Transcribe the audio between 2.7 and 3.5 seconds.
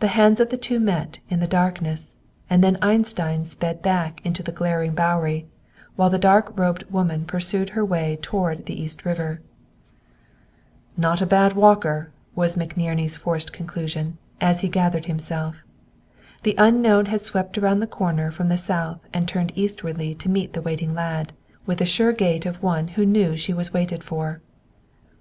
Einstein